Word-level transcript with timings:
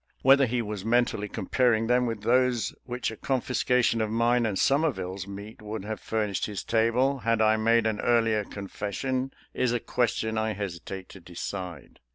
Whether 0.23 0.47
he 0.47 0.63
was 0.63 0.83
mentally 0.83 1.27
comparing 1.29 1.85
them 1.85 2.07
with 2.07 2.23
those 2.23 2.73
which 2.85 3.11
a 3.11 3.15
confiscation 3.15 4.01
of 4.01 4.09
mine 4.09 4.47
and 4.47 4.57
Somerville's 4.57 5.27
meat 5.27 5.61
would 5.61 5.85
have 5.85 5.99
fur 5.99 6.27
nished 6.27 6.45
his 6.45 6.63
table 6.63 7.19
had 7.19 7.39
I 7.39 7.55
made 7.57 7.85
an 7.85 7.99
earlier 8.01 8.43
confes 8.43 8.93
sion, 8.95 9.31
is 9.53 9.73
a 9.73 9.79
question 9.79 10.39
I 10.39 10.53
hesitate 10.53 11.07
to 11.09 11.19
decide. 11.19 11.99